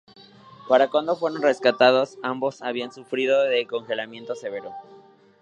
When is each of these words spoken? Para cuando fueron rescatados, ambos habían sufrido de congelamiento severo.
Para 0.67 0.87
cuando 0.89 1.15
fueron 1.15 1.43
rescatados, 1.43 2.17
ambos 2.23 2.63
habían 2.63 2.91
sufrido 2.91 3.39
de 3.43 3.67
congelamiento 3.67 4.33
severo. 4.33 4.73